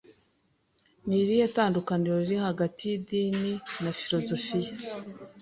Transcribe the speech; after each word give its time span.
Ni 1.05 1.15
irihe 1.23 1.45
tandukaniro 1.55 2.15
riri 2.21 2.37
hagati 2.47 2.81
y'idini 2.89 3.51
na 3.83 3.91
filozofiya? 3.99 4.73